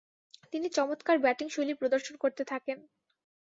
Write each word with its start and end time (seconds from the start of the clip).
তিনি 0.53 0.67
চমৎকার 0.77 1.17
ব্যাটিংশৈলী 1.19 1.73
প্রদর্শন 1.73 2.15
করতে 2.17 2.43
থাকেন। 2.45 2.77